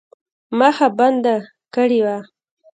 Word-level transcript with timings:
مخه 0.59 0.87
بنده 0.99 1.35
کړې 1.73 1.99
وه. 2.05 2.17